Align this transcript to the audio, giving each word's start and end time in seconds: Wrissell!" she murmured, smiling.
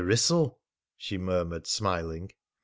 Wrissell!" 0.03 0.57
she 0.97 1.19
murmured, 1.19 1.67
smiling. 1.67 2.31